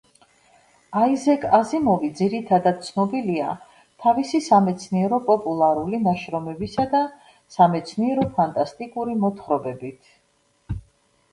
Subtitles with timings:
[0.99, 3.49] აიზეკ აზიმოვი ძირითადად ცნობილია
[4.05, 7.03] თავისი სამეცნიერო პოპულარული ნაშრომებისა და
[7.57, 10.11] სამეცნიერო ფანტასტიკური მოთხრობებით.